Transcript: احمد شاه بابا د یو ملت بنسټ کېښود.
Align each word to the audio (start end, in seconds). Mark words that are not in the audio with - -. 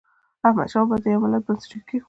احمد 0.47 0.67
شاه 0.71 0.83
بابا 0.89 0.97
د 1.03 1.05
یو 1.13 1.21
ملت 1.23 1.41
بنسټ 1.47 1.71
کېښود. 1.87 1.99